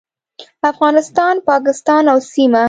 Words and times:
افغانستان، 0.71 1.35
پاکستان 1.49 2.03
او 2.13 2.19
سیمه 2.31 2.59